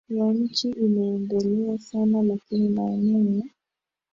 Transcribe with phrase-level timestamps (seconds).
[0.09, 3.45] ya nchi imeendelea sana lakini maeneo ya